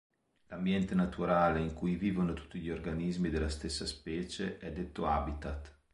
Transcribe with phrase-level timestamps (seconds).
[0.47, 5.79] L'ambiente naturale in cui vivono tutti gli organismi della stessa specie è detto habitat.